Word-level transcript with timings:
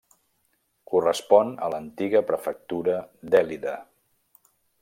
Correspon 0.91 1.53
a 1.67 1.69
l'antiga 1.75 2.23
prefectura 2.31 2.99
d'Èlide. 3.33 3.77